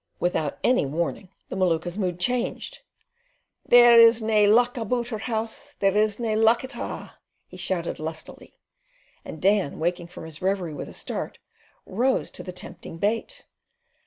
[0.19, 2.79] Without any warning the Maluka's mood changed,
[3.63, 7.11] "There is nae luck aboot her house, there is nae luck at a',"
[7.45, 8.57] he shouted lustily,
[9.23, 11.37] and Dan, waking from his reverie with a start,
[11.85, 13.45] rose to the tempting bait.